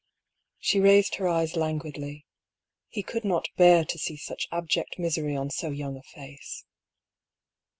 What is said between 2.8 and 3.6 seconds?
He could not